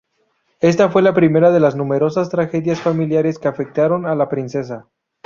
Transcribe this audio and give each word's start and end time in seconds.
Esta 0.61 0.89
fue 0.89 1.03
la 1.03 1.13
primera 1.13 1.51
de 1.51 1.59
las 1.59 1.75
numerosas 1.75 2.31
tragedias 2.31 2.81
familiares 2.81 3.37
que 3.37 3.47
afectaron 3.49 4.07
a 4.07 4.15
la 4.15 4.29
princesa. 4.29 4.87